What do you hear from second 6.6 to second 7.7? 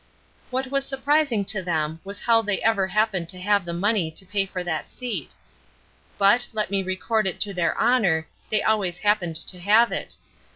me record it to